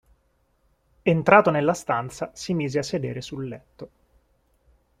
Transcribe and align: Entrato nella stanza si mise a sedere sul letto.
Entrato 1.05 1.51
nella 1.51 1.75
stanza 1.75 2.31
si 2.33 2.55
mise 2.55 2.79
a 2.79 2.81
sedere 2.81 3.21
sul 3.21 3.47
letto. 3.47 3.89